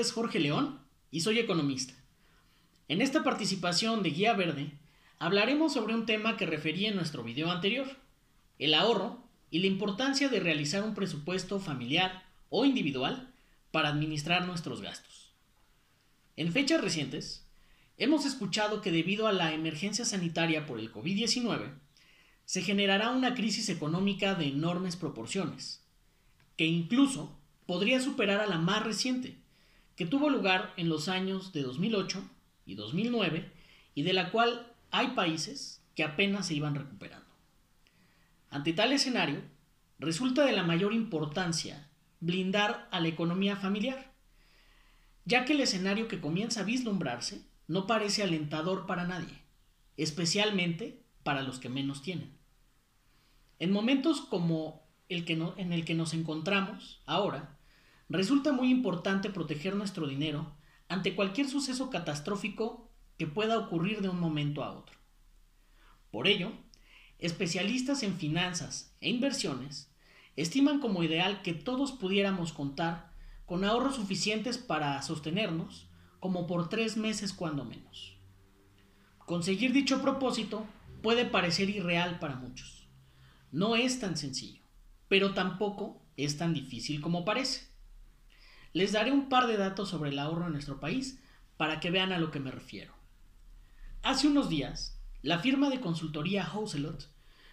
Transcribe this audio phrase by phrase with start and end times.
[0.00, 0.80] Es Jorge León
[1.12, 1.94] y soy economista.
[2.88, 4.72] En esta participación de Guía Verde
[5.20, 7.86] hablaremos sobre un tema que referí en nuestro video anterior,
[8.58, 9.22] el ahorro
[9.52, 13.32] y la importancia de realizar un presupuesto familiar o individual
[13.70, 15.32] para administrar nuestros gastos.
[16.36, 17.46] En fechas recientes,
[17.96, 21.72] hemos escuchado que debido a la emergencia sanitaria por el COVID-19,
[22.46, 25.84] se generará una crisis económica de enormes proporciones,
[26.56, 29.43] que incluso podría superar a la más reciente,
[29.96, 32.22] que tuvo lugar en los años de 2008
[32.66, 33.50] y 2009
[33.94, 37.26] y de la cual hay países que apenas se iban recuperando.
[38.50, 39.42] Ante tal escenario,
[39.98, 41.88] resulta de la mayor importancia
[42.20, 44.12] blindar a la economía familiar,
[45.24, 49.42] ya que el escenario que comienza a vislumbrarse no parece alentador para nadie,
[49.96, 52.36] especialmente para los que menos tienen.
[53.58, 57.58] En momentos como el que en el que nos encontramos ahora,
[58.08, 60.54] resulta muy importante proteger nuestro dinero
[60.88, 64.98] ante cualquier suceso catastrófico que pueda ocurrir de un momento a otro.
[66.10, 66.52] Por ello,
[67.18, 69.90] especialistas en finanzas e inversiones
[70.36, 73.12] estiman como ideal que todos pudiéramos contar
[73.46, 75.88] con ahorros suficientes para sostenernos
[76.20, 78.16] como por tres meses cuando menos.
[79.18, 80.66] Conseguir dicho propósito
[81.02, 82.88] puede parecer irreal para muchos.
[83.52, 84.62] No es tan sencillo,
[85.08, 87.73] pero tampoco es tan difícil como parece.
[88.74, 91.20] Les daré un par de datos sobre el ahorro en nuestro país
[91.56, 92.92] para que vean a lo que me refiero.
[94.02, 97.08] Hace unos días, la firma de consultoría Houselot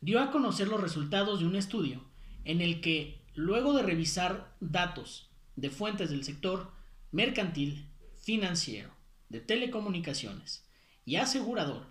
[0.00, 2.02] dio a conocer los resultados de un estudio
[2.46, 6.72] en el que, luego de revisar datos de fuentes del sector
[7.10, 8.90] mercantil, financiero,
[9.28, 10.66] de telecomunicaciones
[11.04, 11.84] y asegurador,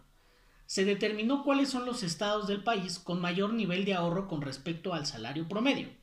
[0.66, 4.95] se determinó cuáles son los estados del país con mayor nivel de ahorro con respecto
[4.95, 6.01] al salario promedio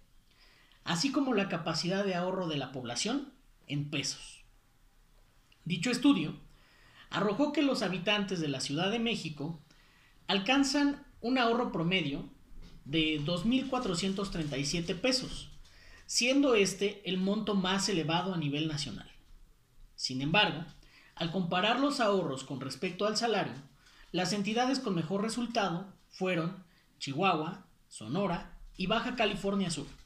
[0.89, 3.31] así como la capacidad de ahorro de la población
[3.67, 4.43] en pesos.
[5.67, 6.35] Dicho estudio
[7.11, 9.61] arrojó que los habitantes de la Ciudad de México
[10.29, 12.31] alcanzan un ahorro promedio
[12.87, 15.51] de 2.437 pesos,
[16.07, 19.11] siendo este el monto más elevado a nivel nacional.
[19.95, 20.65] Sin embargo,
[21.15, 23.61] al comparar los ahorros con respecto al salario,
[24.11, 26.65] las entidades con mejor resultado fueron
[26.99, 29.98] Chihuahua, Sonora y Baja California Sur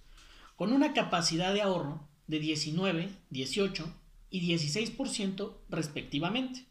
[0.62, 3.84] con una capacidad de ahorro de 19, 18
[4.30, 6.68] y 16% respectivamente.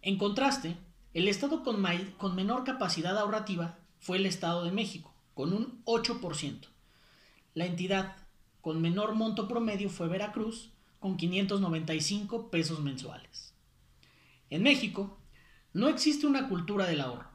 [0.00, 0.78] En contraste,
[1.12, 1.82] el estado con,
[2.34, 6.68] menor capacidad ahorrativa fue el Estado de México, con un 8%.
[7.52, 8.16] La entidad
[8.62, 13.52] con menor monto promedio fue Veracruz, con 595 pesos mensuales.
[14.48, 15.18] En México,
[15.74, 17.28] no existe una cultura del ahorro.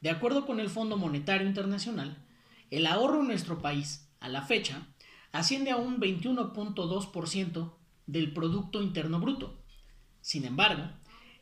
[0.00, 2.26] De acuerdo con el Fondo Monetario Internacional,
[2.72, 4.88] el ahorro en nuestro país a la fecha,
[5.36, 7.72] asciende a un 21.2%
[8.06, 9.62] del Producto Interno Bruto.
[10.22, 10.88] Sin embargo,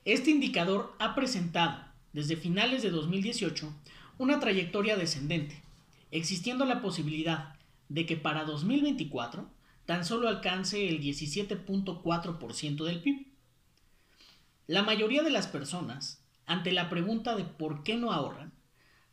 [0.05, 3.73] este indicador ha presentado, desde finales de 2018,
[4.19, 5.63] una trayectoria descendente,
[6.11, 7.55] existiendo la posibilidad
[7.89, 9.49] de que para 2024
[9.87, 13.27] tan solo alcance el 17.4% del PIB.
[14.67, 18.53] La mayoría de las personas, ante la pregunta de por qué no ahorran,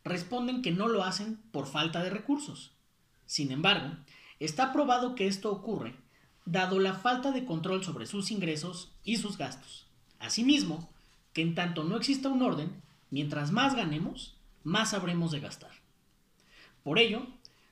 [0.02, 2.72] responden que no lo hacen por falta de recursos,
[3.26, 3.96] sin embargo,
[4.44, 5.94] está probado que esto ocurre
[6.44, 9.86] dado la falta de control sobre sus ingresos y sus gastos.
[10.18, 10.88] Asimismo,
[11.32, 15.70] que en tanto no exista un orden, mientras más ganemos, más habremos de gastar.
[16.82, 17.26] Por ello,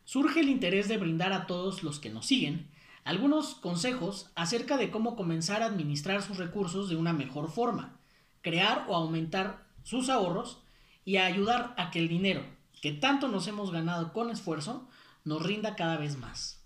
[0.05, 2.69] surge el interés de brindar a todos los que nos siguen
[3.05, 7.97] algunos consejos acerca de cómo comenzar a administrar sus recursos de una mejor forma,
[8.43, 10.59] crear o aumentar sus ahorros
[11.05, 12.45] y ayudar a que el dinero
[12.81, 14.89] que tanto nos hemos ganado con esfuerzo
[15.25, 16.60] nos rinda cada vez más.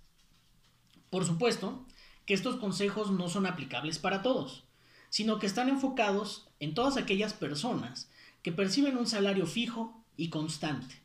[1.14, 1.86] Por supuesto
[2.26, 4.64] que estos consejos no son aplicables para todos,
[5.10, 8.10] sino que están enfocados en todas aquellas personas
[8.42, 10.96] que perciben un salario fijo y constante.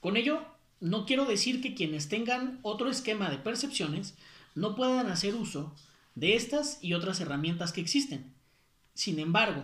[0.00, 0.44] Con ello,
[0.80, 4.16] no quiero decir que quienes tengan otro esquema de percepciones
[4.56, 5.72] no puedan hacer uso
[6.16, 8.34] de estas y otras herramientas que existen.
[8.94, 9.62] Sin embargo,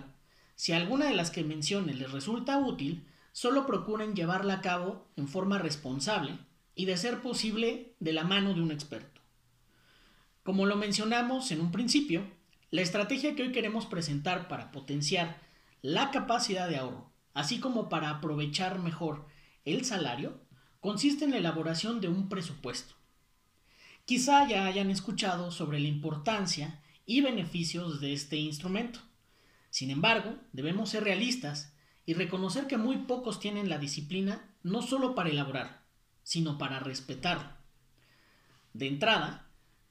[0.54, 5.26] si alguna de las que mencione les resulta útil, solo procuren llevarla a cabo en
[5.26, 6.38] forma responsable
[6.76, 9.19] y de ser posible de la mano de un experto.
[10.50, 12.28] Como lo mencionamos en un principio,
[12.72, 15.40] la estrategia que hoy queremos presentar para potenciar
[15.80, 19.28] la capacidad de ahorro, así como para aprovechar mejor
[19.64, 20.40] el salario,
[20.80, 22.96] consiste en la elaboración de un presupuesto.
[24.06, 28.98] Quizá ya hayan escuchado sobre la importancia y beneficios de este instrumento.
[29.70, 31.76] Sin embargo, debemos ser realistas
[32.06, 35.84] y reconocer que muy pocos tienen la disciplina no solo para elaborar,
[36.24, 37.52] sino para respetarlo.
[38.72, 39.46] De entrada,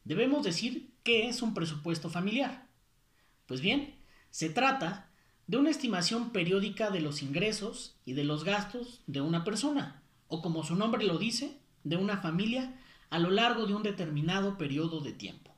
[0.10, 2.68] debemos decir qué ¿qué es un presupuesto familiar?
[3.48, 3.96] Pues bien,
[4.30, 5.10] se trata
[5.48, 10.44] de una estimación periódica de los ingresos y de los gastos de una persona, o
[10.44, 12.80] como su nombre lo dice, de una familia
[13.10, 15.56] a lo largo de un determinado periodo de tiempo.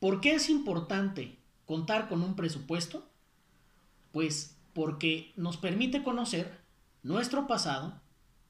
[0.00, 3.08] ¿Por qué es importante contar con un presupuesto?
[4.10, 6.58] Pues porque nos permite conocer
[7.04, 8.00] nuestro pasado,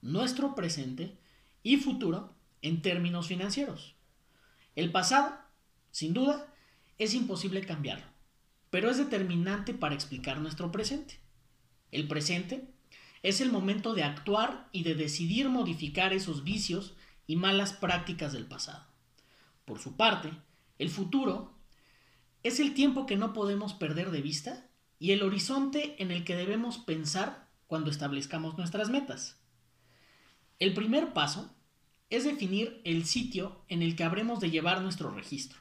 [0.01, 1.15] nuestro presente
[1.61, 2.33] y futuro
[2.63, 3.95] en términos financieros.
[4.75, 5.37] El pasado,
[5.91, 6.53] sin duda,
[6.97, 8.05] es imposible cambiarlo,
[8.69, 11.19] pero es determinante para explicar nuestro presente.
[11.91, 12.67] El presente
[13.21, 16.95] es el momento de actuar y de decidir modificar esos vicios
[17.27, 18.85] y malas prácticas del pasado.
[19.65, 20.31] Por su parte,
[20.79, 21.53] el futuro
[22.41, 24.67] es el tiempo que no podemos perder de vista
[24.99, 29.39] y el horizonte en el que debemos pensar cuando establezcamos nuestras metas.
[30.59, 31.52] El primer paso
[32.15, 35.59] es definir el sitio en el que habremos de llevar nuestro registro,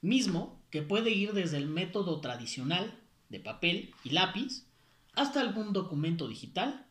[0.00, 2.98] mismo que puede ir desde el método tradicional
[3.28, 4.64] de papel y lápiz
[5.12, 6.86] hasta algún documento digital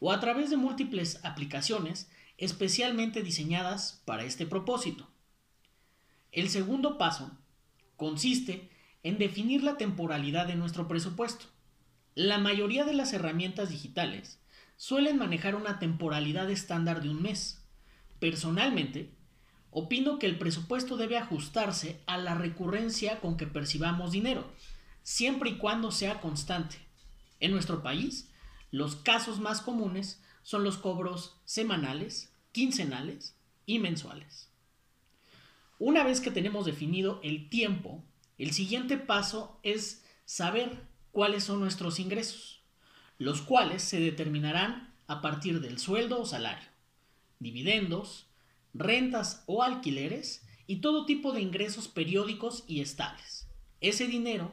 [0.00, 5.10] o a través de múltiples aplicaciones especialmente diseñadas para este propósito.
[6.32, 7.36] El segundo paso
[7.96, 8.70] consiste
[9.02, 11.44] en definir la temporalidad de nuestro presupuesto.
[12.14, 14.40] La mayoría de las herramientas digitales
[14.76, 17.57] suelen manejar una temporalidad estándar de un mes.
[18.20, 19.10] Personalmente,
[19.70, 24.50] opino que el presupuesto debe ajustarse a la recurrencia con que percibamos dinero,
[25.02, 26.76] siempre y cuando sea constante.
[27.40, 28.28] En nuestro país,
[28.70, 33.36] los casos más comunes son los cobros semanales, quincenales
[33.66, 34.48] y mensuales.
[35.78, 38.02] Una vez que tenemos definido el tiempo,
[38.36, 40.82] el siguiente paso es saber
[41.12, 42.62] cuáles son nuestros ingresos,
[43.18, 46.68] los cuales se determinarán a partir del sueldo o salario,
[47.38, 48.28] dividendos,
[48.74, 53.48] rentas o alquileres y todo tipo de ingresos periódicos y estables.
[53.80, 54.52] Ese dinero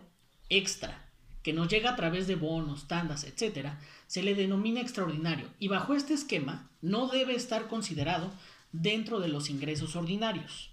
[0.50, 1.12] extra
[1.44, 3.74] que nos llega a través de bonos, tandas, etc.,
[4.08, 8.32] se le denomina extraordinario y bajo este esquema no debe estar considerado
[8.72, 10.72] dentro de los ingresos ordinarios.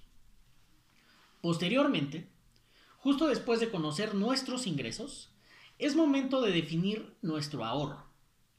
[1.40, 2.28] Posteriormente,
[2.96, 5.30] justo después de conocer nuestros ingresos,
[5.78, 8.06] es momento de definir nuestro ahorro.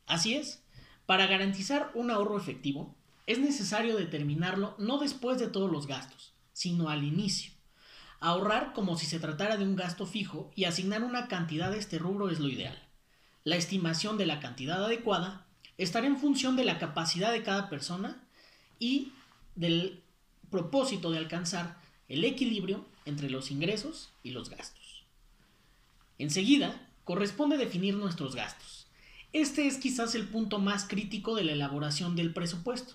[0.06, 0.64] Así es,
[1.06, 6.90] para garantizar un ahorro efectivo, es necesario determinarlo no después de todos los gastos, sino
[6.90, 7.54] al inicio.
[8.20, 12.00] Ahorrar como si se tratara de un gasto fijo y asignar una cantidad a este
[12.00, 12.81] rubro es lo ideal.
[13.44, 15.46] La estimación de la cantidad adecuada
[15.78, 18.24] estará en función de la capacidad de cada persona
[18.80, 19.12] y
[19.56, 20.02] del
[20.50, 21.78] propósito de alcanzar
[22.08, 25.04] el equilibrio entre los ingresos y los gastos.
[26.18, 28.88] Enseguida, corresponde definir nuestros gastos.
[29.34, 32.94] Este es quizás el punto más crítico de la elaboración del presupuesto,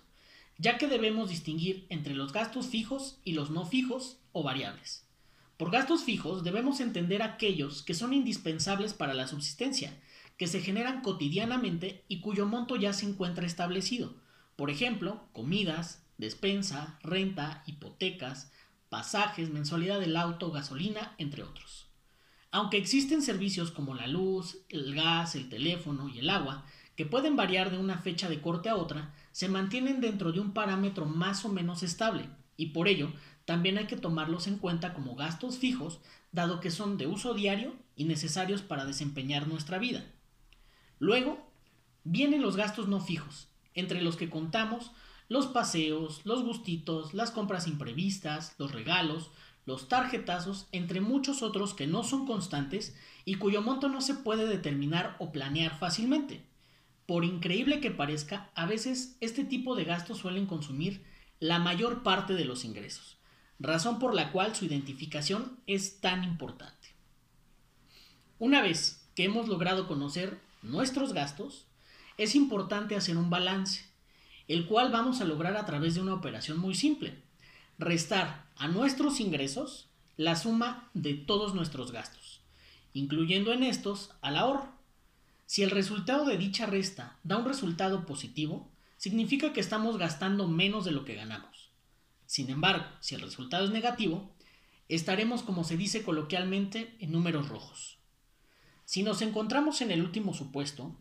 [0.58, 5.06] ya que debemos distinguir entre los gastos fijos y los no fijos o variables.
[5.56, 9.98] Por gastos fijos debemos entender aquellos que son indispensables para la subsistencia,
[10.36, 14.14] que se generan cotidianamente y cuyo monto ya se encuentra establecido.
[14.56, 18.52] Por ejemplo, comidas, despensa, renta, hipotecas,
[18.88, 21.88] pasajes, mensualidad del auto, gasolina, entre otros.
[22.50, 26.64] Aunque existen servicios como la luz, el gas, el teléfono y el agua,
[26.96, 30.52] que pueden variar de una fecha de corte a otra, se mantienen dentro de un
[30.52, 33.12] parámetro más o menos estable, y por ello
[33.44, 36.00] también hay que tomarlos en cuenta como gastos fijos,
[36.32, 40.04] dado que son de uso diario y necesarios para desempeñar nuestra vida.
[40.98, 41.52] Luego,
[42.02, 44.90] vienen los gastos no fijos, entre los que contamos
[45.28, 49.30] los paseos, los gustitos, las compras imprevistas, los regalos,
[49.66, 54.48] los tarjetazos, entre muchos otros que no son constantes y cuyo monto no se puede
[54.48, 56.47] determinar o planear fácilmente.
[57.08, 61.04] Por increíble que parezca, a veces este tipo de gastos suelen consumir
[61.40, 63.18] la mayor parte de los ingresos
[63.58, 66.94] razón por la cual su identificación es tan importante.
[68.38, 71.66] Una vez que hemos logrado conocer nuestros gastos,
[72.16, 73.84] es importante hacer un balance,
[74.46, 77.20] el cual vamos a lograr a través de una operación muy simple.
[77.78, 82.40] Restar a nuestros ingresos la suma de todos nuestros gastos,
[82.92, 84.77] incluyendo en estos al ahorro.
[85.48, 90.84] Si el resultado de dicha resta da un resultado positivo, significa que estamos gastando menos
[90.84, 91.70] de lo que ganamos.
[92.26, 94.30] Sin embargo, si el resultado es negativo,
[94.90, 97.96] estaremos, como se dice coloquialmente, en números rojos.
[98.84, 100.94] Si nos encontramos en el último supuesto,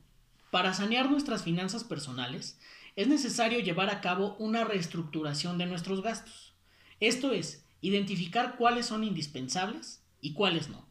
[0.49, 2.57] para sanear nuestras finanzas personales,
[2.95, 6.53] es necesario llevar a cabo una reestructuración de nuestros gastos.
[7.01, 10.87] Esto es, identificar cuáles son indispensables y cuáles no.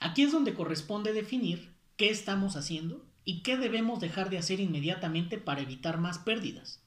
[0.00, 5.38] Aquí es donde corresponde definir qué estamos haciendo y qué debemos dejar de hacer inmediatamente
[5.38, 6.82] para evitar más pérdidas.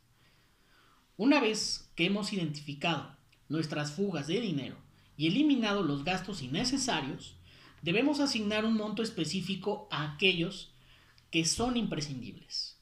[1.18, 3.16] Una vez que hemos identificado
[3.48, 4.78] nuestras fugas de dinero
[5.16, 7.36] y eliminado los gastos innecesarios,
[7.82, 10.74] debemos asignar un monto específico a aquellos
[11.32, 12.78] que son imprescindibles.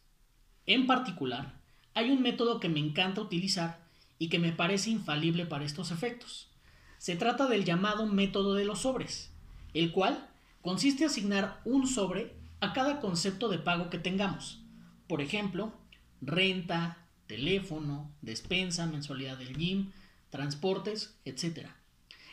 [0.65, 1.60] En particular,
[1.94, 3.86] hay un método que me encanta utilizar
[4.18, 6.50] y que me parece infalible para estos efectos.
[6.98, 9.32] Se trata del llamado método de los sobres,
[9.74, 10.30] el cual
[10.63, 14.63] consiste en asignar un sobre a cada concepto de pago que tengamos.
[15.08, 15.74] Por ejemplo,
[16.22, 19.91] renta, teléfono, despensa, mensualidad del gym,
[20.29, 21.67] transportes, etc.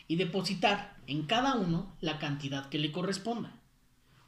[0.07, 3.61] Y depositar en cada uno la cantidad que le corresponda.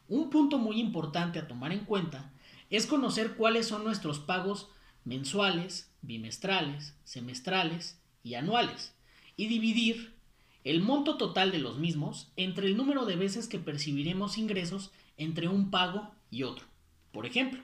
[0.09, 2.33] Un punto muy importante a tomar en cuenta
[2.71, 4.69] es conocer cuáles son nuestros pagos
[5.05, 8.95] mensuales, bimestrales, semestrales y anuales,
[9.37, 10.17] y dividir
[10.65, 15.49] el monto total de los mismos entre el número de veces que percibiremos ingresos entre
[15.49, 16.67] un pago y otro.
[17.13, 17.61] Por ejemplo,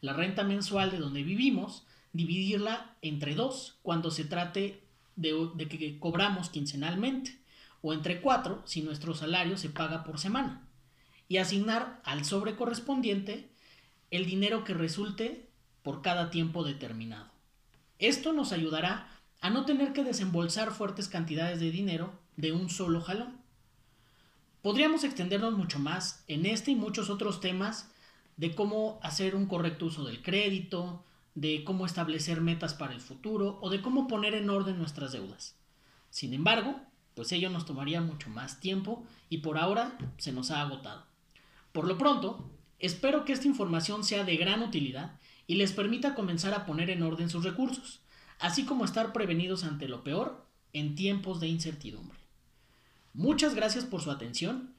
[0.00, 4.82] la renta mensual de donde vivimos, dividirla entre dos cuando se trate
[5.16, 7.38] de, de que cobramos quincenalmente,
[7.80, 10.66] o entre cuatro si nuestro salario se paga por semana,
[11.28, 13.48] y asignar al sobre correspondiente
[14.10, 15.48] el dinero que resulte
[15.82, 17.30] por cada tiempo determinado.
[17.98, 19.08] Esto nos ayudará
[19.40, 23.40] a no tener que desembolsar fuertes cantidades de dinero de un solo jalón.
[24.62, 27.90] Podríamos extendernos mucho más en este y muchos otros temas
[28.36, 33.58] de cómo hacer un correcto uso del crédito, de cómo establecer metas para el futuro
[33.60, 35.56] o de cómo poner en orden nuestras deudas.
[36.10, 36.80] Sin embargo,
[37.14, 41.06] pues ello nos tomaría mucho más tiempo y por ahora se nos ha agotado.
[41.72, 46.54] Por lo pronto, espero que esta información sea de gran utilidad y les permita comenzar
[46.54, 48.00] a poner en orden sus recursos,
[48.38, 52.21] así como estar prevenidos ante lo peor en tiempos de incertidumbre.
[53.14, 54.74] Muchas gracias por su atención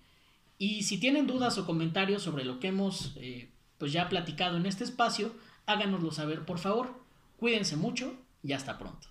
[0.58, 4.66] y si tienen dudas o comentarios sobre lo que hemos eh, pues ya platicado en
[4.66, 5.34] este espacio,
[5.66, 7.04] háganoslo saber por favor.
[7.38, 9.10] Cuídense mucho y hasta pronto.